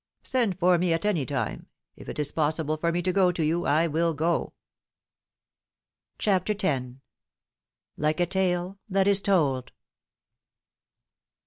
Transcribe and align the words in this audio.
"Send 0.23 0.57
for 0.57 0.79
me 0.79 0.93
at 0.93 1.05
any 1.05 1.27
time. 1.27 1.67
If 1.95 2.09
it 2.09 2.17
is 2.17 2.31
possible 2.31 2.75
for 2.75 2.91
me 2.91 3.03
to 3.03 3.11
go 3.13 3.31
to 3.31 3.43
you 3.43 3.67
I 3.67 3.85
will 3.85 4.15
go." 4.15 4.53
CHAPTER 6.17 6.55
X. 6.59 6.85
LIKE 7.97 8.19
A 8.19 8.25
TALE 8.25 8.79
THAT 8.89 9.07
IS 9.07 9.21
TOLD. 9.21 9.71